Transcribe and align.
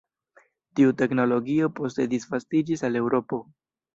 Tiu 0.79 0.93
teknologio 1.01 1.69
poste 1.79 2.07
disvastiĝis 2.13 2.85
al 2.89 3.01
Eŭropo. 3.05 3.43